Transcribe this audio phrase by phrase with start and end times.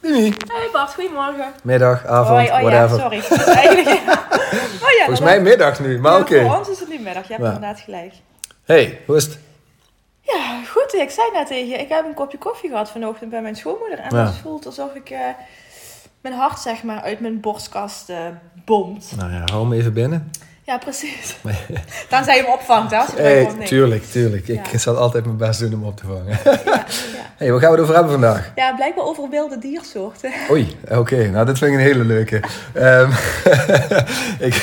[0.00, 0.32] Dimi.
[0.46, 1.52] Hey Bart, goedemorgen.
[1.62, 2.98] Middag, avond, oh, oh whatever.
[2.98, 3.44] ja, sorry.
[3.56, 3.88] Eigenlijk...
[4.84, 6.40] oh, ja, Volgens mij middag nu, maar Ja, oké.
[6.46, 7.52] Voor ons is het nu middag, je hebt Ja.
[7.52, 8.12] inderdaad gelijk.
[8.64, 9.38] Hey, hoe is het?
[10.20, 10.94] Ja, goed.
[10.94, 13.98] Ik zei net tegen je, ik heb een kopje koffie gehad vanochtend bij mijn schoonmoeder.
[13.98, 14.24] En Ja.
[14.24, 15.18] het voelt alsof ik eh,
[16.20, 18.16] mijn hart zeg maar uit mijn borstkast eh
[18.64, 19.12] bomt.
[19.16, 20.30] Nou ja, hou hem even binnen.
[20.70, 21.36] Ja, precies.
[22.10, 22.96] Dan je hem opvangt, hè?
[22.96, 24.48] Als je Hey, tuurlijk, tuurlijk.
[24.48, 24.78] Ik Ja.
[24.78, 26.38] zal altijd mijn best doen om op te vangen.
[26.44, 26.84] Ja,
[27.36, 28.52] hey, waar gaan we het over hebben vandaag?
[28.54, 30.30] ja, blijkbaar over wilde diersoorten.
[30.50, 31.28] Oei, oké.
[31.28, 32.40] Nou, dit vind ik een hele leuke.
[32.72, 33.10] Ehm,
[34.48, 34.54] ik,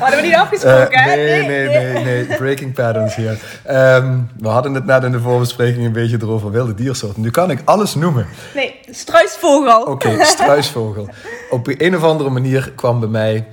[0.00, 1.16] Hadden we niet eh, afgesproken, hè?
[1.16, 2.24] nee, nee, nee, nee.
[2.36, 3.38] Breaking patterns hier.
[3.64, 7.22] Ehm, we hadden het net in de voorbespreking een beetje erover wilde diersoorten.
[7.22, 8.26] Nu kan ik alles noemen.
[8.54, 9.82] Nee, struisvogel.
[9.82, 11.08] Oké, struisvogel.
[11.50, 13.46] Op een of andere manier kwam bij mij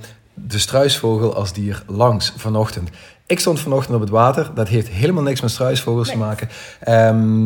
[0.46, 2.90] de struisvogel als dier langs vanochtend.
[3.26, 4.50] Ik stond vanochtend op het water.
[4.54, 6.48] Dat heeft helemaal niks met struisvogels te maken.
[6.80, 7.44] Ehm,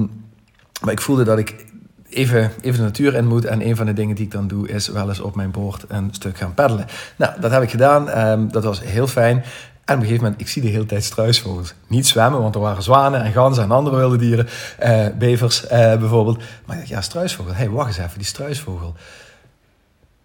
[0.80, 1.64] maar ik voelde dat ik
[2.08, 3.44] even, even de natuur in moet.
[3.44, 5.84] En een van de dingen die ik dan doe is wel eens op mijn boord
[5.88, 6.86] een stuk gaan peddelen.
[7.16, 8.08] Nou, dat heb ik gedaan.
[8.08, 9.44] Ehm, dat was heel fijn.
[9.84, 11.74] En op een gegeven moment, ik zie de hele tijd struisvogels.
[11.86, 14.48] Niet zwemmen, want er waren zwanen en ganzen en andere wilde dieren.
[14.78, 16.36] eh, bevers eh, bijvoorbeeld.
[16.36, 17.52] Maar ik dacht, ja, struisvogel.
[17.52, 18.94] Hé, hey, wacht eens even, die struisvogel.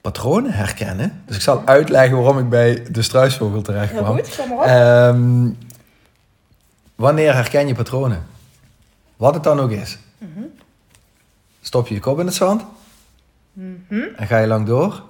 [0.01, 1.21] Patronen herkennen.
[1.25, 4.15] Dus ik zal uitleggen waarom ik bij de struisvogel terecht Heel kwam.
[4.15, 4.63] goed, kom maar op.
[4.63, 5.49] Ehm,
[6.95, 8.23] wanneer herken je patronen?
[9.17, 9.97] Wat het dan ook is.
[10.17, 10.29] Mhm.
[11.61, 12.65] Stop je je kop in het zand
[13.53, 14.01] Mhm.
[14.15, 15.03] en ga je lang door.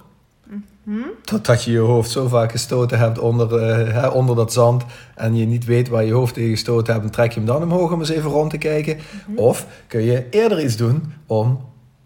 [1.24, 4.84] Totdat je je hoofd zo vaak gestoten hebt onder, eh, hè, onder dat zand
[5.14, 7.62] en je niet weet waar je hoofd tegen gestoten hebt, en trek je hem dan
[7.62, 8.96] omhoog om eens even rond te kijken.
[9.26, 9.38] Mhm.
[9.38, 11.60] Of kun je eerder iets doen om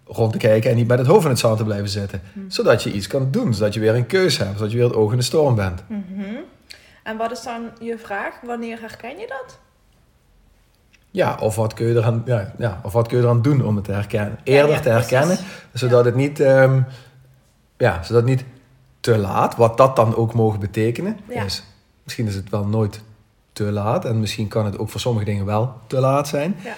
[0.04, 2.22] rond te kijken en niet met het hoofd in het zand te blijven zitten.
[2.32, 2.50] Mhm.
[2.50, 4.96] Zodat je iets kan doen, zodat je weer een keuze hebt, zodat je weer het
[4.96, 5.82] oog in de storm bent.
[5.86, 6.24] Mhm.
[7.02, 8.40] En wat is dan je vraag?
[8.42, 9.58] Wanneer herken je dat?
[11.10, 13.76] Ja, of wat kun je eraan, ja, ja, of wat kun je eraan doen om
[13.76, 14.38] het te herkennen?
[14.44, 15.70] Eerder ja, te herkennen, precies.
[15.72, 16.80] zodat het niet, ehm,
[17.76, 18.44] ja, zodat niet
[19.00, 21.64] te laat, wat dat dan ook mogen betekenen, is
[22.02, 23.00] misschien is het wel nooit
[23.52, 26.56] te laat en misschien kan het ook voor sommige dingen wel te laat zijn.
[26.64, 26.74] Ja.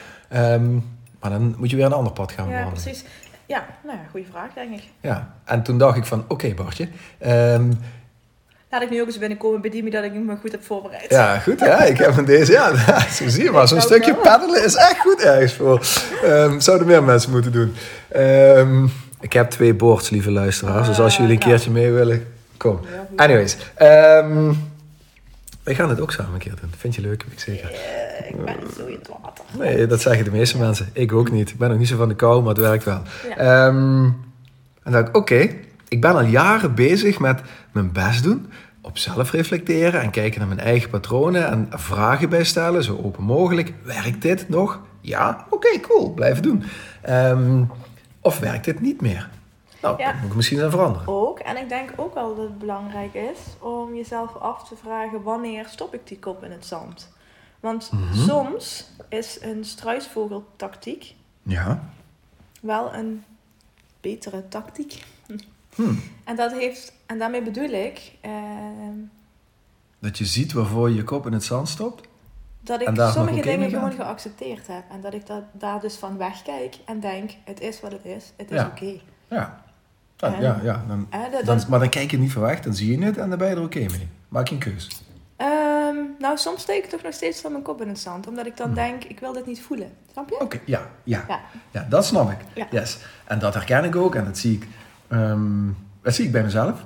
[1.24, 2.82] Maar dan moet je weer een ander pad gaan Ja, bewandelen.
[2.82, 3.04] precies.
[3.46, 4.82] Ja, nou ja, goede vraag, denk ik.
[5.00, 7.70] Ja, en toen dacht ik van, oké Bartje, ehm,
[8.70, 11.06] Laat ik nu ook eens binnenkomen bij Dimi dat ik me goed heb voorbereid.
[11.10, 11.60] Ja, goed.
[11.60, 12.52] Ja, ik heb van deze.
[12.86, 13.68] Ja, zo zie je maar.
[13.68, 15.80] Zo'n stukje paddelen is echt goed ergens voor.
[16.24, 17.74] Ehm, zouden meer mensen moeten doen.
[18.08, 18.84] Ehm,
[19.20, 20.86] ik heb twee boards, lieve luisteraars.
[20.86, 22.26] Dus als jullie een Ah, keertje mee willen,
[22.56, 22.80] kom.
[23.16, 23.24] Ja.
[23.24, 23.56] Anyways.
[25.64, 26.70] Wij gaan het ook samen een keer doen.
[26.76, 27.24] Vind je leuk?
[27.30, 27.70] Ik zeker.
[27.70, 29.44] Eh, ik ben niet zo in het water.
[29.58, 30.88] Nee, dat zeggen de meeste mensen.
[30.92, 31.50] Ik ook niet.
[31.50, 33.02] Ik ben nog niet zo van de kou, maar het werkt wel.
[33.28, 33.36] Ja.
[33.36, 35.48] Ehm, en dan dacht ik, oké,
[35.88, 37.40] ik ben al jaren bezig met
[37.72, 38.50] mijn best doen.
[38.80, 43.22] Op zelf reflecteren en kijken naar mijn eigen patronen en vragen bij stellen, zo open
[43.22, 43.72] mogelijk.
[43.82, 44.80] Werkt dit nog?
[45.00, 46.62] Ja, oké, cool, blijven doen.
[47.02, 47.62] Ehm,
[48.20, 49.28] of werkt dit niet meer?
[49.84, 50.10] Nou, Ja.
[50.12, 51.08] dan moet ik misschien aan veranderen.
[51.08, 55.22] Ook, en ik denk ook wel dat het belangrijk is om jezelf af te vragen
[55.22, 57.12] wanneer stop ik die kop in het zand.
[57.60, 58.14] Want Mhm.
[58.14, 61.82] soms is een struisvogeltactiek Ja,
[62.60, 63.24] wel een
[64.00, 65.04] betere tactiek
[65.74, 66.00] Hmm.
[66.24, 68.98] En, dat heeft, en daarmee bedoel ik ehm,
[69.98, 72.08] Dat je ziet waarvoor je je kop in het zand stopt?
[72.60, 74.82] dat ik sommige dingen gewoon geaccepteerd heb.
[74.90, 78.32] En dat ik dat, daar dus van wegkijk en denk, het is wat het is,
[78.36, 78.66] het is Ja.
[78.66, 79.00] oké.
[79.28, 79.63] Ja.
[80.30, 80.84] Dan, En- ja, ja.
[80.88, 83.28] Dan, dat- dan, maar dan kijk je niet van weg, dan zie je het en
[83.28, 84.08] dan ben je er oké mee.
[84.28, 85.02] Maak je een keus.
[85.36, 88.26] Ehm, nou, soms steek ik toch nog steeds van mijn kop in het zand.
[88.28, 88.74] Omdat ik dan Hmm.
[88.74, 89.90] denk, ik wil dit niet voelen.
[90.12, 90.40] Snap je?
[90.40, 91.40] Oké, ja, ja, Ja.
[91.70, 91.86] ja.
[91.88, 92.36] dat snap ik.
[92.54, 92.66] Ja.
[92.70, 92.98] Yes.
[93.24, 94.66] En dat herken ik ook en dat zie ik,
[95.08, 95.40] ehm,
[96.02, 96.84] dat zie ik bij mezelf.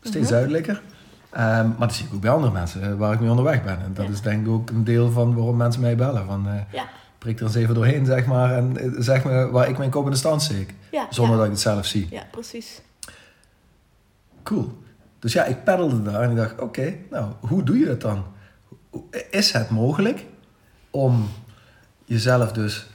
[0.00, 0.32] Steeds Mhm.
[0.34, 0.82] duidelijker.
[1.30, 3.78] Ehm, maar dat zie ik ook bij andere mensen eh, waar ik mee onderweg ben.
[3.84, 4.12] En dat Ja.
[4.12, 6.26] is denk ik ook een deel van waarom mensen mij bellen.
[6.26, 6.84] Van, eh, Ja.
[7.24, 8.56] Prik er eens even doorheen, zeg maar.
[8.56, 10.74] En eh, zeg me waar ik mijn kop in de stand steek.
[10.90, 11.36] Ja, Zonder ja.
[11.36, 12.06] dat ik het zelf zie.
[12.10, 12.80] ja precies.
[14.42, 14.78] Cool.
[15.18, 18.24] Dus ja, ik peddelde daar en ik dacht, oké, nou, hoe doe je dat dan?
[19.30, 20.24] Is het mogelijk
[20.90, 21.28] om
[22.04, 22.86] jezelf dus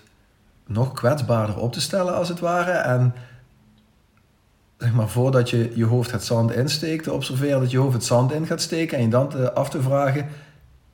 [0.66, 3.14] nog kwetsbaarder op te stellen, als het ware, en
[4.78, 8.06] zeg maar, voordat je je hoofd het zand insteekt, te observeren dat je hoofd het
[8.06, 10.28] zand in gaat steken en je dan te, af te vragen,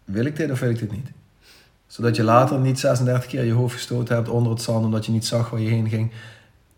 [0.05, 1.11] wil ik dit of wil ik dit niet?
[1.95, 5.11] Zodat je later niet 36 keer je hoofd gestoten hebt onder het zand, omdat je
[5.11, 6.11] niet zag waar je heen ging.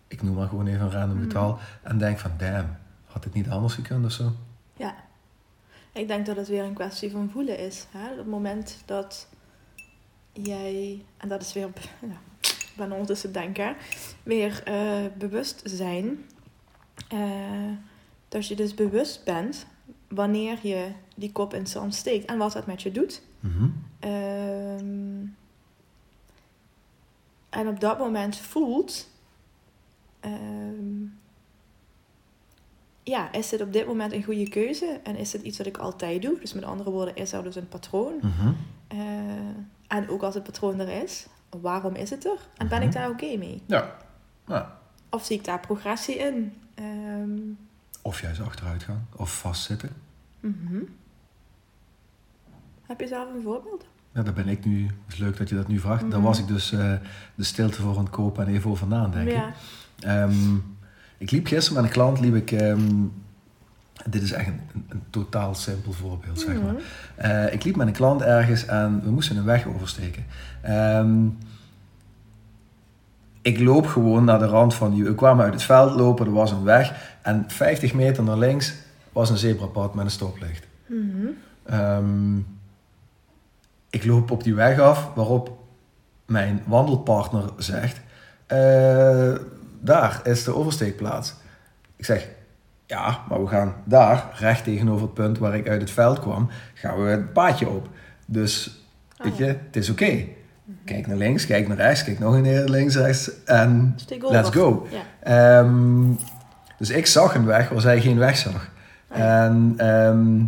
[0.07, 1.59] Ik noem maar gewoon even een random getal.
[1.81, 4.31] En denk van, damn, had dit niet anders gekund of zo?
[4.75, 4.95] Ja.
[5.93, 7.85] Ik denk dat het weer een kwestie van voelen is.
[7.91, 8.11] Hè?
[8.11, 9.27] Op het moment dat
[10.33, 11.69] jij, en dat is weer,
[12.11, 13.75] ja, ik ben ondertussen denken,
[14.23, 16.25] weer eh, bewust zijn.
[17.09, 17.19] eh,
[18.29, 19.65] dat je dus bewust bent
[20.07, 23.21] wanneer je die kop in het zand steekt en wat dat met je doet.
[23.39, 23.67] Mhm.
[23.99, 25.25] Ehm,
[27.49, 29.09] en op dat moment voelt.
[30.19, 31.05] ehm,
[33.03, 34.99] ja, is dit op dit moment een goede keuze?
[35.03, 36.39] En is dit iets wat ik altijd doe?
[36.39, 38.13] Dus met andere woorden, is er dus een patroon?
[38.21, 38.51] Mhm.
[38.87, 38.97] Eh,
[39.87, 41.27] en ook als het patroon er is,
[41.61, 42.37] waarom is het er?
[42.57, 42.87] En ben Mhm.
[42.87, 43.61] ik daar oké mee?
[43.65, 43.97] Ja.
[44.47, 44.77] ja.
[45.09, 46.53] Of zie ik daar progressie in?
[46.75, 47.39] Ehm,
[48.01, 49.07] Of juist achteruit gaan.
[49.15, 49.89] Of vastzitten.
[50.39, 50.81] mhm.
[52.87, 53.85] Heb je zelf een voorbeeld?
[54.11, 54.83] Ja, daar ben ik nu.
[54.85, 56.01] Het is leuk dat je dat nu vraagt.
[56.01, 56.21] Daar Mhm.
[56.27, 56.93] was ik dus eh,
[57.35, 59.33] de stilte voor aan het kopen en even over nadenken.
[59.33, 59.51] Ja.
[59.99, 60.55] Ehm,
[61.17, 62.51] ik liep gisteren met een klant, liep ik...
[62.51, 62.91] ehm,
[64.09, 66.73] dit is echt een, een, een totaal simpel voorbeeld, zeg maar.
[66.73, 66.81] Mhm.
[67.15, 70.25] Eh, ik liep met een klant ergens en we moesten een weg oversteken.
[70.61, 71.25] Ehm,
[73.41, 75.03] ik loop gewoon naar de rand van die...
[75.03, 77.15] We kwamen uit het veld lopen, er was een weg.
[77.21, 78.73] En 50 meter naar links
[79.11, 80.67] was een zebrapad met een stoplicht.
[80.85, 81.27] Mhm.
[83.97, 85.57] Ik loop op die weg af, waarop
[86.25, 88.01] mijn wandelpartner zegt...
[88.45, 89.33] "Eh,
[89.79, 91.35] daar is de oversteekplaats.
[91.95, 92.27] Ik zeg,
[92.85, 96.49] ja, maar we gaan daar, recht tegenover het punt waar ik uit het veld kwam,
[96.73, 97.89] gaan we het paadje op.
[98.25, 98.81] Dus,
[99.17, 99.53] weet Oh je, ja.
[99.65, 100.25] het is oké.
[100.85, 103.95] Kijk naar links, kijk naar rechts, kijk nog een keer links, rechts en
[104.29, 104.87] let's go.
[104.91, 105.59] Ja.
[105.59, 106.11] Ehm,
[106.77, 108.69] dus ik zag een weg waar zij geen weg zag.
[109.11, 109.45] Oh ja.
[109.45, 110.45] En, ehm,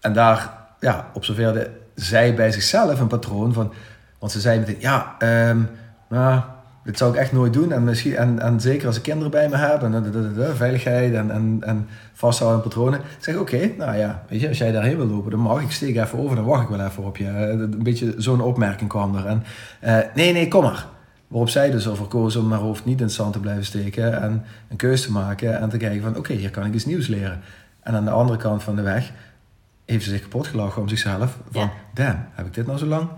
[0.00, 1.70] en daar ja, observeerde
[2.00, 3.72] zij bij zichzelf een patroon van...
[4.18, 5.58] Want ze zei meteen, ja, ehm,
[6.08, 6.40] nou,
[6.84, 7.72] dit zou ik echt nooit doen.
[7.72, 11.58] En, misschien, en, en zeker als ik kinderen bij me heb en veiligheid en, en,
[11.60, 12.98] en vasthouden patronen.
[12.98, 15.70] Ik zeg, oké, nou ja, weet je, als jij daarheen wil lopen, dan mag ik.
[15.70, 17.26] steek even over, dan wacht ik wel even op je.
[17.26, 19.26] Eh, Een beetje zo'n opmerking kwam er.
[19.26, 19.42] En,
[19.80, 20.86] eh, nee, nee, kom maar.
[21.28, 24.22] Waarop zij dus ervoor koos om haar hoofd niet in het zand te blijven steken
[24.22, 27.06] en een keuze te maken en te kijken van oké, hier kan ik iets nieuws
[27.06, 27.40] leren.
[27.82, 29.12] En aan de andere kant van de weg
[29.90, 33.08] heeft ze zich kapot gelachen om zichzelf van damn, heb ik dit nou zo lang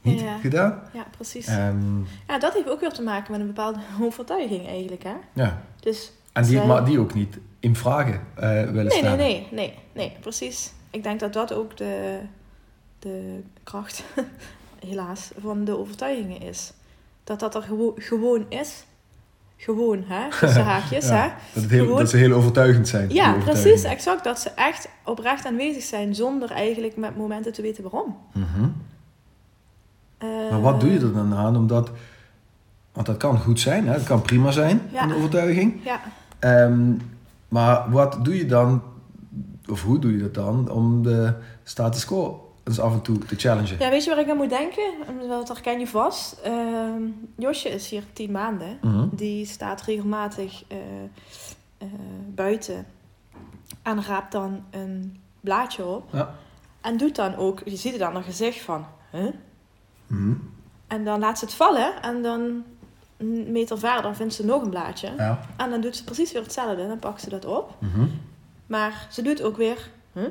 [0.00, 0.38] niet Ja.
[0.38, 0.82] gedaan?
[0.92, 1.46] ja, precies.
[1.46, 1.98] Ehm,
[2.28, 5.14] Ja, dat heeft ook weer te maken met een bepaalde overtuiging eigenlijk, hè?
[5.32, 5.62] ja.
[5.80, 9.16] Dus En die, zij- maar die ook niet in vragen eh, willen nee, nee, stellen.
[9.18, 10.72] nee, nee, nee, precies.
[10.90, 12.18] Ik denk dat dat ook de,
[12.98, 14.04] de kracht,
[14.88, 16.72] helaas, van de overtuigingen is.
[17.24, 18.84] Dat dat er gewo- gewoon is.
[19.62, 20.28] Gewoon, hè?
[20.40, 21.28] Tussen haakjes, Ja, hè?
[21.60, 23.10] Dat, heel, Gewoon- dat ze heel overtuigend zijn.
[23.14, 24.24] Ja, precies, exact.
[24.24, 28.16] Dat ze echt oprecht aanwezig zijn zonder eigenlijk met momenten te weten waarom.
[28.32, 28.68] Mhm.
[30.18, 31.56] Eh, Maar wat doe je er dan aan?
[31.56, 31.90] Omdat,
[32.92, 33.92] want dat kan goed zijn, hè?
[33.92, 35.02] het kan prima zijn, Ja.
[35.02, 35.80] een overtuiging.
[35.84, 36.00] Ja,
[36.38, 36.92] Ehm,
[37.48, 38.82] maar wat doe je dan,
[39.70, 41.32] of hoe doe je dat dan, om de
[41.64, 43.78] status quo eens af en toe te challengen?
[43.78, 44.92] Ja, weet je waar ik aan moet denken?
[45.28, 46.40] Dat herken je vast.
[46.42, 47.02] Ehm,
[47.36, 48.78] Josje is hier tien maanden.
[48.82, 49.08] Mhm.
[49.10, 50.78] Die staat regelmatig eh,
[51.78, 51.88] eh,
[52.26, 52.86] buiten
[53.82, 56.08] en raapt dan een blaadje op.
[56.12, 56.34] Ja.
[56.80, 59.32] En doet dan ook, je ziet er dan een gezicht van, huh?
[60.06, 60.34] Mhm.
[60.86, 62.64] En dan laat ze het vallen en dan
[63.16, 65.12] een meter verder vindt ze nog een blaadje.
[65.16, 65.40] Ja.
[65.56, 66.88] En dan doet ze precies weer hetzelfde.
[66.88, 67.76] Dan pakt ze dat op.
[67.78, 68.06] Mhm.
[68.66, 70.26] Maar ze doet ook weer, huh?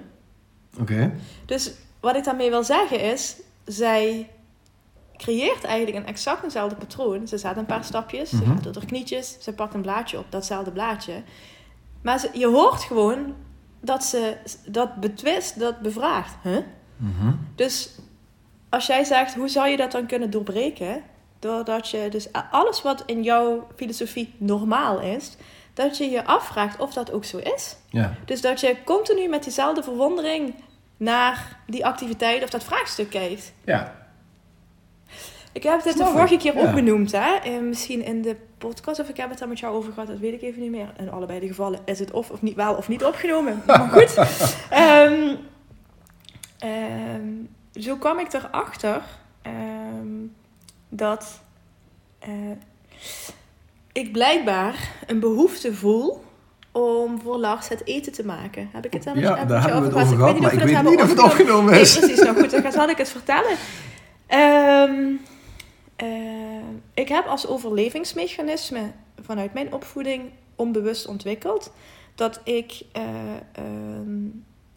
[0.80, 1.14] Oké.
[1.46, 4.30] Dus wat ik daarmee wil zeggen is, zij
[5.18, 7.28] creëert eigenlijk een exact eenzelfde patroon.
[7.28, 8.46] Ze zet een paar stapjes, ze Mhm.
[8.52, 11.24] gaat tot haar knietjes, ze pakt een blaadje op, datzelfde blaadje.
[12.02, 13.36] Maar ze, je hoort gewoon
[13.82, 16.36] dat ze dat betwist, dat bevraagt.
[16.44, 16.58] Huh?
[16.98, 17.34] Mhm.
[17.56, 17.90] Dus
[18.70, 21.04] als jij zegt, hoe zou je dat dan kunnen doorbreken?
[21.40, 25.36] Doordat je dus alles wat in jouw filosofie normaal is,
[25.74, 27.76] dat je je afvraagt of dat ook zo is.
[27.90, 28.16] Ja.
[28.26, 30.54] Dus dat je continu met diezelfde verwondering
[31.02, 33.54] naar die activiteit of dat vraagstuk kijkt.
[33.64, 33.96] Ja.
[35.52, 36.62] Ik heb dit de vorige keer ja.
[36.62, 37.36] ook benoemd, hè?
[37.36, 40.20] Eh, misschien in de podcast of ik heb het daar met jou over gehad, dat
[40.20, 40.94] weet ik even niet meer.
[40.98, 43.62] In allebei de gevallen is het of, of niet, wel of niet opgenomen.
[43.66, 44.18] Maar goed.
[44.70, 45.36] Ehm,
[46.60, 47.30] ehm,
[47.74, 49.02] zo kwam ik erachter
[49.42, 50.26] ehm,
[50.90, 51.42] dat
[52.20, 52.30] eh,
[53.92, 56.24] ik blijkbaar een behoefte voel
[56.72, 58.70] om voor Lars het eten te maken.
[58.72, 60.40] Heb ik het daar met, Ja, daar hebben we het over gehad?
[60.40, 61.98] maar ik weet we niet of dat het hebben opgenomen Nee, is.
[62.00, 62.20] precies.
[62.20, 63.58] Nou goed, dan zal ik het vertellen.
[64.28, 65.12] Ehm,
[65.96, 66.08] eh,
[66.94, 70.22] ik heb als overlevingsmechanisme vanuit mijn opvoeding
[70.56, 71.72] onbewust ontwikkeld
[72.16, 73.04] dat ik eh,
[73.52, 74.28] ehm,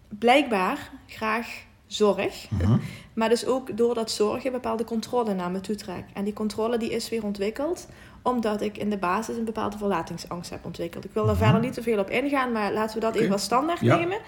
[0.09, 1.49] blijkbaar graag
[1.87, 2.77] zorg, Mhm.
[3.15, 6.05] maar dus ook door dat zorgen bepaalde controle naar me toe trek.
[6.13, 7.87] En die controle die is weer ontwikkeld
[8.25, 11.04] omdat ik in de basis een bepaalde verlatingsangst heb ontwikkeld.
[11.04, 11.43] Ik wil daar Mhm.
[11.45, 13.97] verder niet te veel op ingaan, maar laten we dat even als standaard Ja.
[13.97, 14.19] nemen.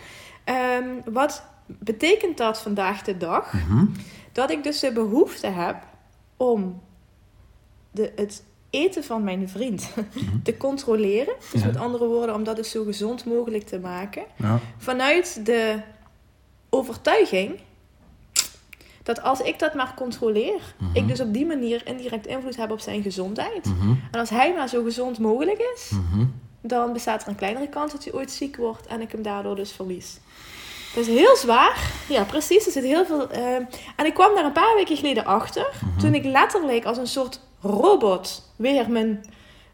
[0.44, 3.52] Ehm, wat betekent dat vandaag de dag?
[3.52, 3.84] Mhm.
[4.32, 5.76] Dat ik dus de behoefte heb
[6.36, 6.80] om
[7.90, 9.88] de, het eten van mijn vriend
[10.44, 11.34] te controleren.
[11.38, 11.58] Dus Mhm.
[11.58, 11.66] Ja.
[11.72, 14.22] met andere woorden, om dat dus zo gezond mogelijk te maken.
[14.36, 14.58] Ja.
[14.78, 15.80] Vanuit de
[16.70, 17.60] overtuiging
[19.06, 20.90] dat als ik dat maar controleer, Mhm.
[20.96, 23.64] ik dus op die manier indirect invloed heb op zijn gezondheid.
[23.64, 23.90] Mhm.
[24.10, 26.24] En als hij maar zo gezond mogelijk is, Mhm.
[26.60, 29.56] dan bestaat er een kleinere kans dat hij ooit ziek wordt en ik hem daardoor
[29.56, 30.18] dus verlies.
[30.94, 31.90] Dat is heel zwaar.
[32.08, 32.66] Ja, precies.
[32.66, 33.30] Er zit heel veel.
[33.30, 33.54] eh,
[33.96, 35.68] En ik kwam daar een paar weken geleden achter.
[35.84, 35.98] Mhm.
[35.98, 39.24] Toen ik letterlijk als een soort robot weer mijn,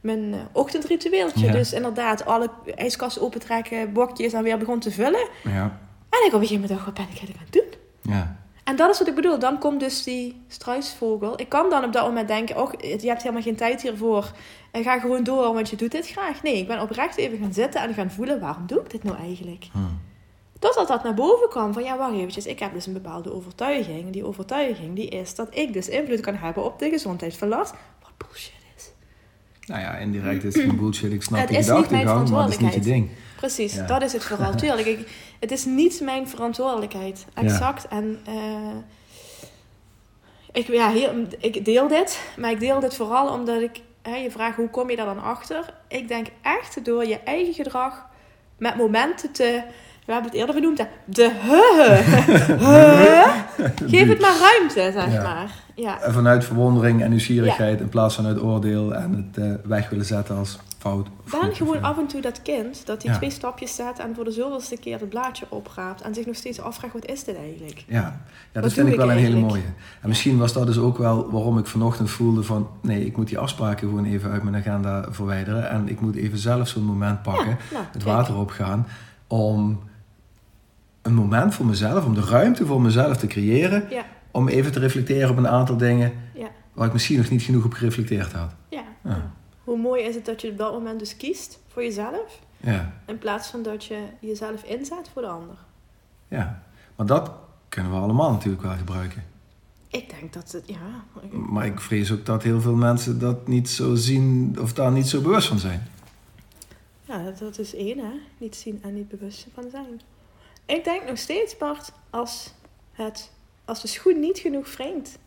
[0.01, 1.47] mijn eh, ochtendritueeltje.
[1.47, 1.53] Ja.
[1.53, 5.29] Dus inderdaad, alle ijskasten opentrekken, bokjes en weer begon te vullen.
[5.45, 5.79] Ja.
[6.11, 8.13] En ik op een gegeven moment dacht, wat ben ik eigenlijk aan het doen?
[8.15, 8.41] Ja.
[8.65, 9.39] En dat is wat ik bedoel.
[9.39, 11.41] Dan komt dus die struisvogel.
[11.41, 14.33] Ik kan dan op dat moment denken, oh, je hebt helemaal geen tijd hiervoor.
[14.71, 16.43] En ga gewoon door, want je doet dit graag.
[16.43, 19.17] Nee, ik ben oprecht even gaan zitten en gaan voelen, waarom doe ik dit nou
[19.17, 19.69] eigenlijk?
[19.73, 19.79] Hm.
[20.59, 22.47] Totdat dat naar boven kwam van, ja, wacht eventjes.
[22.47, 24.13] Ik heb dus een bepaalde overtuiging.
[24.13, 27.71] Die overtuiging die is dat ik dus invloed kan hebben op de gezondheid van Lars.
[28.01, 28.91] Wat bullshit is.
[29.67, 31.13] Nou ja, indirect is het bullshit.
[31.13, 33.11] Ik snap Het is niet mijn maar het is niet je ding.
[33.43, 33.83] Precies, Ja.
[33.87, 34.55] dat is het vooral.
[34.63, 35.09] Tuurlijk, ik,
[35.41, 37.27] het is niet mijn verantwoordelijkheid.
[37.35, 37.89] Exact.
[37.89, 38.77] En eh,
[40.53, 40.91] ik, ja,
[41.39, 44.91] ik deel dit, maar ik deel dit vooral omdat ik, hè, je vraagt hoe kom
[44.91, 45.65] je daar dan achter?
[45.89, 48.07] Ik denk echt door je eigen gedrag
[48.59, 49.63] met momenten te,
[50.07, 52.03] we hebben het eerder benoemd, hè, de he,
[53.89, 55.23] Geef het maar ruimte, zeg Ja.
[55.23, 55.51] maar.
[55.75, 55.99] Ja.
[56.13, 60.37] Vanuit verwondering en nieuwsgierigheid in plaats van uit oordeel en het eh, weg willen zetten
[60.37, 61.07] als fout.
[61.25, 63.17] of, gewoon af en toe dat kind dat die Ja.
[63.17, 66.61] twee stapjes zet en voor de zoveelste keer het blaadje opraapt en zich nog steeds
[66.61, 67.85] afvraagt, wat is dit eigenlijk?
[67.87, 68.21] Ja, ja
[68.53, 69.63] dat Wat vind ik wel ik een hele mooie.
[70.01, 72.69] En misschien was dat dus ook wel waarom ik vanochtend voelde van...
[72.81, 75.69] nee, ik moet die afspraken gewoon even uit mijn agenda verwijderen...
[75.71, 78.17] en ik moet even zelf zo'n moment pakken, Ja, nou, het kijk.
[78.17, 78.87] water opgaan...
[79.27, 79.81] om
[81.03, 83.85] een moment voor mezelf, om de ruimte voor mezelf te creëren...
[84.31, 86.13] Om even te reflecteren op een aantal dingen...
[86.35, 88.55] ja, waar ik misschien nog niet genoeg op gereflecteerd had.
[88.69, 88.85] ja.
[89.65, 93.19] Hoe mooi is het dat je op dat moment dus kiest voor jezelf, Ja, in
[93.19, 95.57] plaats van dat je jezelf inzet voor de ander.
[96.29, 96.63] ja.
[96.97, 97.31] Maar dat
[97.69, 99.25] kunnen we allemaal natuurlijk wel gebruiken.
[99.89, 101.05] Ik denk dat het, ja.
[101.31, 104.57] Maar ik vrees ook dat heel veel mensen dat niet zo zien...
[104.61, 105.87] of daar niet zo bewust van zijn.
[107.05, 108.13] Ja, dat, dat is één, hè.
[108.39, 110.01] Niet zien en niet bewust van zijn.
[110.67, 112.53] Ik denk nog steeds, Bart, als,
[112.93, 113.33] het,
[113.65, 115.19] als de schoen niet genoeg wringt,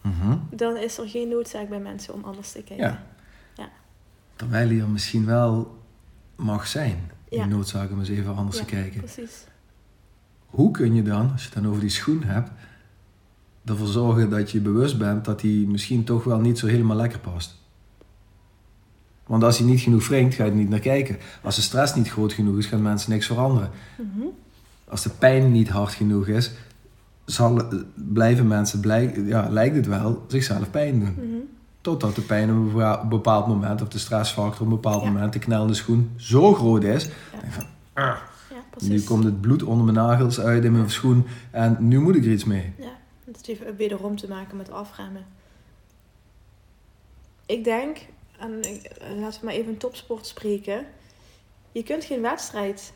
[0.00, 0.36] Mhm.
[0.50, 2.86] dan is er geen noodzaak bij mensen om anders te kijken.
[2.86, 3.04] Ja.
[4.36, 5.78] Terwijl hij er misschien wel
[6.36, 7.10] mag zijn.
[7.28, 7.46] Die Ja.
[7.46, 9.00] noodzaak om eens even anders Ja, te kijken.
[9.00, 9.44] Precies.
[10.46, 12.50] Hoe kun je dan, als je het dan over die schoen hebt,
[13.64, 17.18] ervoor zorgen dat je bewust bent dat die misschien toch wel niet zo helemaal lekker
[17.18, 17.62] past?
[19.26, 21.16] Want als hij niet genoeg wringt, ga je er niet naar kijken.
[21.42, 23.70] Als de stress niet groot genoeg is, gaan mensen niks veranderen.
[23.98, 24.26] Mhm.
[24.88, 26.52] Als de pijn niet hard genoeg is,
[27.24, 27.62] zal,
[27.94, 31.12] blijven mensen, blijk, ja, lijkt het wel, zichzelf pijn doen.
[31.14, 31.36] Mhm.
[31.84, 35.10] Totdat de pijn op een bepaald moment, of de stressfactor op een bepaald Ja.
[35.10, 37.04] moment, de knellende schoen zo groot is.
[37.04, 37.10] Ja.
[37.32, 38.16] denk ik van, "Ah,
[38.50, 38.88] Ja, precies.
[38.88, 42.24] nu komt het bloed onder mijn nagels uit in mijn schoen en nu moet ik
[42.24, 42.72] er iets mee.
[42.78, 45.26] Ja, het heeft wederom te maken met afremmen.
[47.46, 47.98] Ik denk,
[48.38, 48.50] en
[49.20, 50.86] laten we maar even een topsport spreken.
[51.72, 52.92] Je kunt geen wedstrijd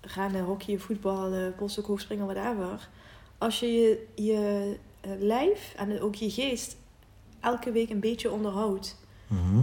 [0.00, 2.88] rennen, hockey, voetbal, bosok, hoogspringen, whatever.
[3.38, 6.76] Als je je, je eh, lijf en ook je geest
[7.46, 8.96] elke week een beetje onderhoudt.
[9.26, 9.62] Mhm.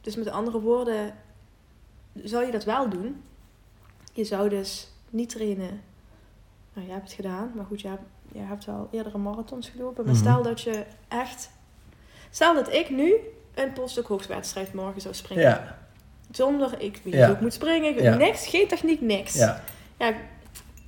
[0.00, 1.14] Dus met andere woorden,
[2.24, 3.22] zou je dat wel doen.
[4.12, 5.80] Je zou dus niet trainen.
[6.74, 10.04] Nou, jij hebt het gedaan, maar goed, je hebt, je hebt wel eerdere marathons gelopen.
[10.04, 10.22] Maar Mhm.
[10.22, 11.50] stel dat je echt...
[12.30, 13.14] Stel dat ik nu
[13.54, 15.44] een postdoc hoogstwedstrijd morgen zou springen.
[15.44, 15.80] Ja,
[16.30, 17.28] Zonder, ik weet Ja.
[17.28, 18.14] ik moet springen, Ja.
[18.16, 19.34] niks, geen techniek, niks.
[19.34, 19.62] ja.
[19.98, 20.14] Ja,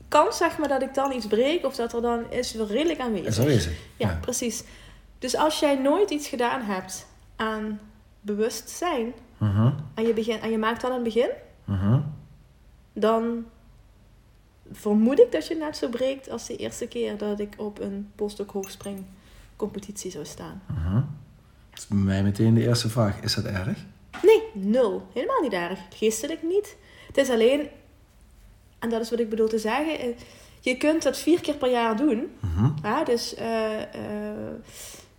[0.09, 3.01] kans zeg maar dat ik dan iets breek of dat er dan is wel redelijk
[3.01, 3.47] aanwezig.
[3.47, 3.65] is.
[3.65, 4.19] Ja, Ja.
[4.21, 4.65] precies.
[5.25, 7.81] Dus als jij nooit iets gedaan hebt aan
[8.21, 11.31] bewustzijn Mhm, en je, begin, en je maakt dan een begin,
[11.65, 12.01] mhm.
[12.93, 13.45] dan
[14.73, 18.11] vermoed ik dat je net zo breekt als de eerste keer dat ik op een
[18.15, 19.05] postdoc hoogspring
[19.57, 20.63] competitie zou staan.
[20.67, 20.95] mhm.
[21.71, 23.21] Dat is bij mij meteen de eerste vraag.
[23.21, 23.79] Is dat erg?
[24.23, 25.07] Nee, nul.
[25.13, 25.79] Helemaal niet erg.
[25.95, 26.77] Geestelijk niet.
[27.07, 27.69] Het is alleen,
[28.79, 30.17] en dat is wat ik bedoel te zeggen, eh,
[30.61, 32.31] je kunt dat vier keer per jaar doen.
[32.83, 34.55] Ja, dus eh, eh,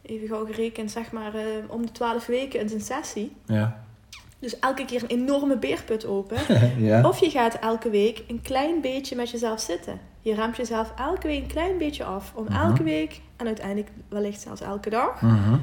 [0.05, 3.35] even gauw gerekend, zeg maar eh, om de twaalf weken een sessie.
[3.45, 3.83] Ja.
[4.39, 6.37] Dus elke keer een enorme beerput open.
[6.89, 7.07] ja.
[7.07, 9.99] Of je gaat elke week een klein beetje met jezelf zitten.
[10.21, 12.31] Je remt jezelf elke week een klein beetje af.
[12.35, 12.53] Om Mhm.
[12.53, 15.57] elke week, en uiteindelijk wellicht zelfs elke dag, Mhm,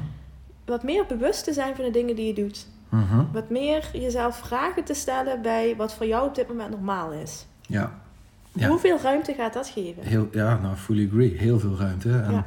[0.65, 2.67] wat meer bewust te zijn van de dingen die je doet.
[2.89, 3.23] mhm.
[3.31, 7.45] Wat meer jezelf vragen te stellen bij wat voor jou op dit moment normaal is.
[7.67, 8.01] Ja.
[8.53, 8.67] Ja.
[8.67, 10.03] Hoeveel ruimte gaat dat geven?
[10.03, 11.37] Heel, ja, nou, fully agree.
[11.37, 12.09] Heel veel ruimte.
[12.09, 12.45] En Ja.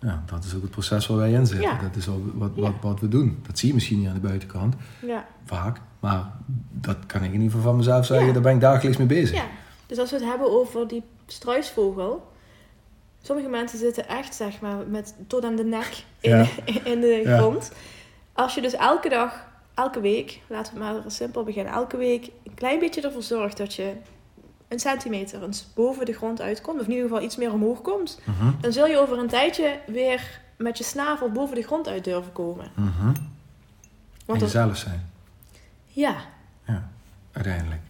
[0.00, 0.22] Ja.
[0.26, 1.68] dat is ook het proces waar wij in zitten.
[1.70, 1.78] Ja.
[1.82, 2.62] Dat is ook wat, Ja.
[2.62, 3.38] wat, wat we doen.
[3.46, 4.74] Dat zie je misschien niet aan de buitenkant,
[5.06, 5.26] Ja.
[5.44, 5.80] vaak.
[6.00, 6.32] Maar
[6.70, 8.26] dat kan ik in ieder geval van mezelf zeggen.
[8.26, 8.32] Ja.
[8.32, 9.36] Daar ben ik dagelijks mee bezig.
[9.36, 9.44] ja.
[9.86, 12.34] Dus als we het hebben over die struisvogel.
[13.22, 16.46] Sommige mensen zitten echt, zeg maar, met, tot aan de nek in,
[16.84, 17.72] in de grond.
[18.32, 22.54] Als je dus elke dag, elke week, laten we maar simpel beginnen, elke week een
[22.54, 23.92] klein beetje ervoor zorgt dat je
[24.68, 28.20] een centimeter eens boven de grond uitkomt, of in ieder geval iets meer omhoog komt,
[28.24, 32.04] Mhm, dan zul je over een tijdje weer met je snavel boven de grond uit
[32.04, 32.64] durven komen.
[32.76, 32.94] En
[34.26, 35.10] Want dat, jezelf zijn.
[35.86, 36.16] ja,
[36.66, 36.88] Ja,
[37.32, 37.80] uiteindelijk.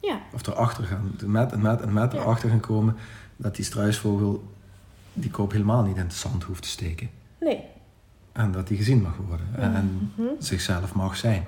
[0.00, 2.18] ja, Of erachter gaan, met en met en met Ja.
[2.18, 2.96] erachter gaan komen
[3.36, 4.44] dat die struisvogel
[5.12, 7.10] die kop helemaal niet in het zand hoeft te steken.
[7.40, 7.64] nee.
[8.32, 9.46] En dat die gezien mag worden.
[9.56, 10.28] En, en Mhm.
[10.38, 11.44] zichzelf mag zijn.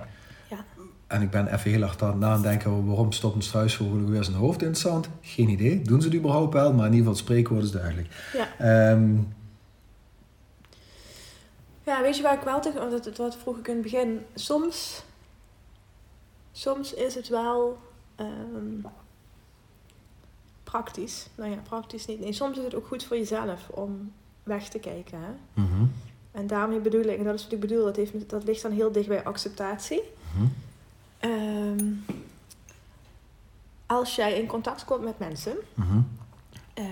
[1.13, 4.37] En ik ben even heel hard aan het nadenken waarom stopt een struisvogel weer zijn
[4.37, 5.09] hoofd in het zand.
[5.21, 5.83] Geen idee.
[5.83, 8.09] Doen ze het überhaupt wel, maar in ieder geval het spreekwoord is duidelijk.
[8.33, 8.49] Ja.
[8.59, 9.17] Ehm,
[11.85, 12.79] Ja, weet je waar ik wel tegen...
[12.89, 14.21] Want dat, dat vroeg ik in het begin.
[14.35, 15.05] Soms...
[16.53, 17.79] Soms is het wel...
[18.17, 18.87] ehm,
[20.65, 21.27] praktisch.
[21.35, 22.21] Nou ja, praktisch niet.
[22.21, 25.19] Nee, soms is het ook goed voor jezelf om weg te kijken.
[25.21, 25.63] Hè?
[25.63, 25.85] mhm,
[26.33, 27.19] En daarmee bedoel ik...
[27.19, 27.85] En dat is wat ik bedoel.
[27.85, 30.03] Dat, heeft, dat ligt dan heel dicht bij acceptatie.
[30.37, 30.47] mhm,
[31.23, 31.93] Ehm,
[33.87, 35.57] als jij in contact komt met mensen...
[35.75, 36.01] mhm,
[36.75, 36.85] eh,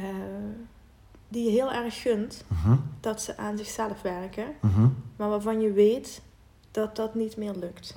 [1.29, 4.47] die je heel erg gunt mhm, dat ze aan zichzelf werken...
[4.61, 6.23] mhm, maar waarvan je weet
[6.71, 7.95] dat dat niet meer lukt.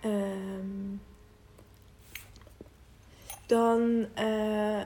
[0.00, 0.96] Ehm,
[3.46, 4.84] dan, eh,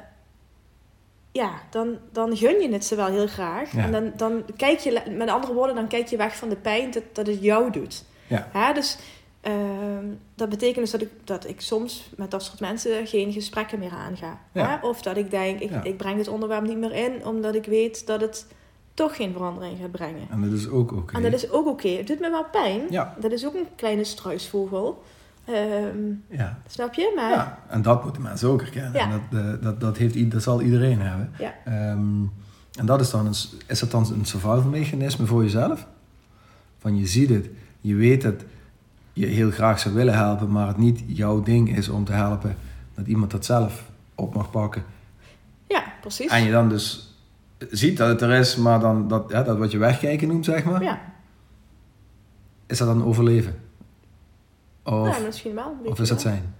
[1.33, 3.73] ja, dan, dan gun je het ze wel heel graag.
[3.73, 3.83] Ja.
[3.83, 6.91] En dan, dan kijk je, met andere woorden, dan kijk je weg van de pijn
[6.91, 8.05] dat, dat het jou doet.
[8.27, 8.49] Ja.
[8.53, 8.99] Hè, dus
[9.45, 10.05] ehm,
[10.35, 13.91] dat betekent dus dat ik, dat ik soms met dat soort mensen geen gesprekken meer
[13.93, 14.39] aanga.
[14.53, 14.69] Ja.
[14.81, 14.87] Hè?
[14.87, 15.83] Of dat ik denk, ik, Ja.
[15.83, 18.47] ik breng dit onderwerp niet meer in, omdat ik weet dat het
[18.95, 20.27] toch geen verandering gaat brengen.
[20.31, 21.17] En dat is ook oké.
[21.17, 21.89] En dat is ook oké.
[21.89, 22.81] Het doet me wel pijn.
[22.91, 25.03] Ja, Dat is ook een kleine struisvogel.
[25.45, 25.97] Ehm,
[26.29, 26.59] ja.
[26.69, 27.13] snap je?
[27.17, 28.93] Maar ja, en dat moeten mensen ook herkennen.
[28.93, 29.01] Ja.
[29.01, 31.33] En Dat, eh, dat, dat, heeft, dat zal iedereen hebben.
[31.39, 31.55] Ja.
[31.65, 32.23] Ehm,
[32.79, 33.35] en dat is dan een,
[33.67, 35.87] is dat dan een survival mechanisme voor jezelf?
[36.79, 37.49] Van je ziet het,
[37.81, 38.35] je weet dat
[39.15, 42.57] je heel graag zou willen helpen, maar het niet jouw ding is om te helpen,
[42.95, 44.85] dat iemand dat zelf op mag pakken.
[45.67, 46.31] ja, precies.
[46.31, 47.15] En je dan dus
[47.71, 50.65] ziet dat het er is, maar dan dat, ja, dat wat je wegkijken noemt, zeg
[50.65, 51.01] maar, Ja,
[52.67, 53.61] is dat dan overleven?
[54.83, 55.77] Of, ja, misschien wel.
[55.85, 56.55] of is dat zijn?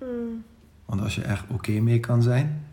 [0.00, 0.44] Mm.
[0.84, 2.66] Want als je er oké mee kan zijn,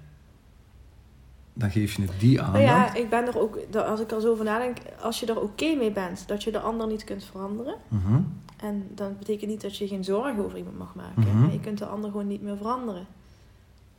[1.62, 2.63] dan geef je het die Nou aandacht.
[2.65, 5.76] ja, ik ben er ook, als ik er zo over nadenk, als je er oké
[5.76, 7.76] mee bent dat je de ander niet kunt veranderen.
[7.88, 8.19] Mhm.
[8.58, 11.38] En dat betekent niet dat je geen zorgen over iemand mag maken.
[11.38, 11.52] Mhm.
[11.52, 13.06] Je kunt de ander gewoon niet meer veranderen.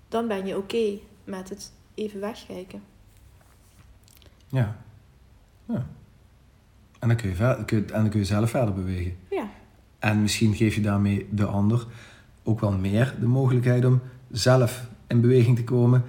[0.08, 2.82] Dan ben je oké met het even wegkijken.
[4.48, 4.76] Ja.
[5.68, 5.86] ja.
[6.98, 9.16] En dan kun, je ver- kun je, en dan kun je zelf verder bewegen.
[9.30, 9.50] Ja,
[9.98, 11.86] En misschien geef je daarmee de ander
[12.42, 16.04] ook wel meer de mogelijkheid om zelf in beweging te komen.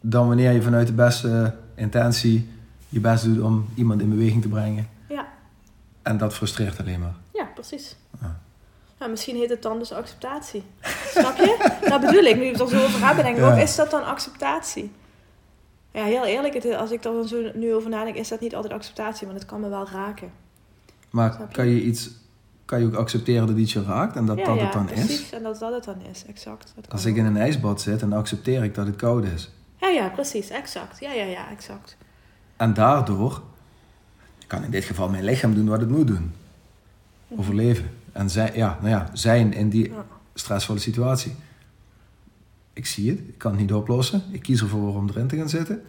[0.00, 2.48] Dan wanneer je vanuit de beste intentie
[2.88, 4.88] je best doet om iemand in beweging te brengen.
[5.08, 5.26] ja,
[6.02, 7.14] En dat frustreert alleen maar.
[7.34, 7.96] ja, precies.
[8.20, 8.40] Ja.
[8.98, 10.62] Nou, misschien heet het dan dus acceptatie.
[11.10, 11.70] Snap je?
[11.88, 12.36] dat bedoel ik.
[12.36, 13.54] Nu ik er zo over heb, denk ik Ja.
[13.56, 14.92] is dat dan acceptatie?
[15.92, 18.54] Ja, heel eerlijk, het, als ik er dan zo nu over nadenk, is dat niet
[18.54, 20.30] altijd acceptatie, want het kan me wel raken.
[21.10, 21.54] Maar je?
[21.54, 22.10] kan je iets
[22.64, 24.84] kan je ook accepteren dat iets je raakt en dat ja, dat ja, het dan
[24.84, 25.20] precies.
[25.20, 25.32] is.
[25.32, 26.72] En dat dat het dan is, exact.
[26.76, 29.50] Dat Als ik in een ijsbad zit, dan accepteer ik dat het koud is.
[29.80, 31.00] Ja, ja, precies, exact.
[31.00, 31.96] Ja, ja, ja, exact.
[32.56, 33.42] En daardoor
[34.46, 36.32] kan in dit geval mijn lichaam doen wat het moet doen.
[37.28, 37.90] Overleven.
[38.12, 40.04] En zijn, ja, nou ja, zijn in die Ja.
[40.34, 41.34] stressvolle situatie.
[42.72, 44.22] Ik zie het, ik kan het niet oplossen.
[44.30, 45.82] Ik kies ervoor om erin te gaan zitten.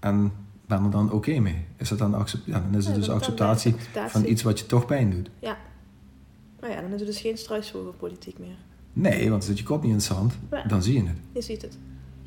[0.00, 0.32] En
[0.66, 1.64] ben er dan oké mee.
[1.76, 3.74] Is het dan, accep- ja, dan is het Ja, dus acceptatie
[4.08, 5.30] van iets wat je toch pijn doet.
[6.60, 8.56] Nou ja, dan is het dus geen struisvogelpolitiek meer.
[8.92, 10.62] Nee, want zit je kop niet in het zand, Ja.
[10.64, 11.16] dan zie je het.
[11.32, 11.78] Je ziet het.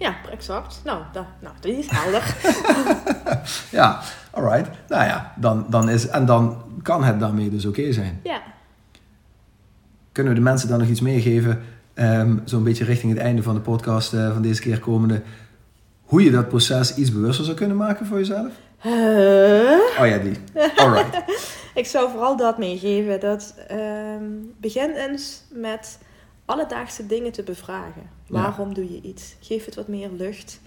[0.04, 0.82] Ja, exact.
[0.84, 2.36] Nou, da, nou die is helder.
[3.72, 4.70] Ja, alright.
[4.88, 8.20] Nou ja, dan, dan is, en dan kan het daarmee dus oké zijn.
[8.24, 8.42] ja.
[10.12, 11.62] Kunnen we de mensen dan nog iets meegeven,
[11.94, 15.22] ehm, zo'n beetje richting het einde van de podcast eh, van deze keer komende,
[16.04, 18.52] hoe je dat proces iets bewuster zou kunnen maken voor jezelf?
[20.00, 20.38] Oh ja, die.
[20.76, 21.24] Alright.
[21.82, 23.20] Ik zou vooral dat meegeven.
[23.20, 24.24] Dat ehm,
[24.58, 26.00] begin eens met
[26.46, 28.13] alledaagse dingen te bevragen.
[28.26, 28.42] Ja.
[28.42, 29.36] Waarom doe je iets?
[29.40, 30.60] Geef het wat meer lucht.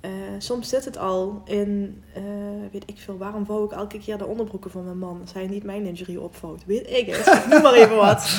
[0.00, 2.22] Eh, soms zit het al in, eh,
[2.72, 5.46] weet ik veel, waarom vouw ik elke keer de onderbroeken van mijn man als hij
[5.46, 6.64] niet mijn lingerie opvouwt?
[6.66, 7.26] Weet ik het.
[7.50, 8.38] Noem maar even wat.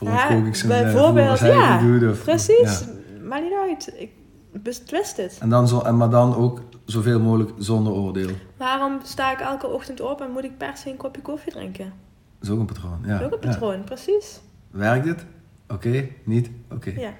[0.00, 2.80] Ja, ik zijn eh, bijvoorbeeld, ja, het doet, of- Precies.
[2.80, 2.80] ja.
[3.22, 3.94] Maakt niet uit.
[3.96, 4.10] Ik
[4.52, 5.38] betwist het.
[5.40, 8.30] En dan zo, en maar dan ook zoveel mogelijk zonder oordeel.
[8.56, 11.84] Waarom sta ik elke ochtend op en moet ik per se een kopje koffie drinken?
[12.38, 12.98] Dat is ook een patroon.
[13.04, 13.18] Ja.
[13.18, 14.40] Dat is ook een patroon, precies.
[14.70, 15.24] Werkt het?
[15.68, 16.50] Oké, niet?
[16.72, 16.90] Oké.
[16.96, 17.12] Ja.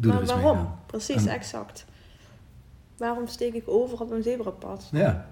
[0.00, 0.68] Doe maar mee waarom?
[0.86, 1.84] Precies, En- exact.
[2.96, 4.88] Waarom steek ik over op een zebrapad?
[4.92, 5.26] Ja.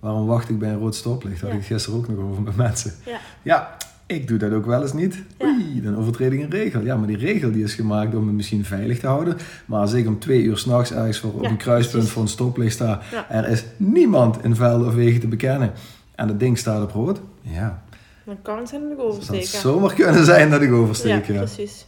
[0.00, 1.40] Waarom wacht ik bij een rood stoplicht?
[1.40, 1.56] Had Ja.
[1.56, 2.92] ik gisteren ook nog over met mensen.
[3.06, 3.18] Ja.
[3.42, 5.22] Ja, ik doe dat ook wel eens niet.
[5.38, 5.46] Ja.
[5.46, 6.80] Oei, dan overtred ik een regel.
[6.80, 9.36] Ja, maar die regel die is gemaakt om me misschien veilig te houden.
[9.66, 12.10] Maar als ik om twee uur s'nachts ergens voor, op een kruispunt precies.
[12.12, 13.00] voor een stoplicht sta...
[13.28, 15.72] Er is niemand in velden of wegen te bekennen...
[16.14, 17.20] en dat ding staat op rood...
[17.40, 17.82] ja,
[18.24, 21.26] Dan kan het helemaal het zou zomaar kunnen zijn dat ik oversteek.
[21.26, 21.86] Ja, precies.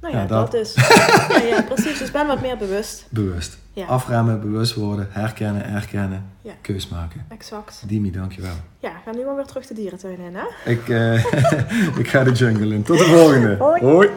[0.00, 0.50] Nou Ja, ja, dat.
[0.50, 0.74] dat, is.
[1.28, 1.98] ja, ja, precies.
[1.98, 3.06] Dus ben wat meer bewust.
[3.08, 3.58] Bewust.
[3.72, 3.86] Ja.
[3.86, 6.52] Afremmen, bewust worden, herkennen, erkennen, Ja.
[6.60, 7.24] keus maken.
[7.28, 7.82] Exact.
[7.86, 8.54] Dimi, dankjewel.
[8.78, 10.70] Ja, ga nu maar weer terug de dierentuin in, hè?
[10.70, 11.14] Ik, eh,
[12.02, 12.82] ik ga de jungle in.
[12.82, 13.56] Tot de volgende.
[13.64, 13.80] Hoi.
[13.80, 14.08] Hoi.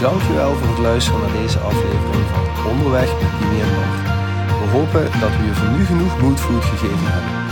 [0.00, 4.02] Dankjewel voor het luisteren naar deze aflevering van Onderweg met Dimi en Bart.
[4.60, 7.43] We hopen dat we je voor nu genoeg moodfood gegeven hebben.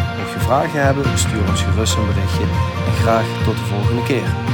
[0.42, 2.42] Vragen hebben, stuur ons gerust een berichtje
[2.86, 4.51] en graag tot de volgende keer.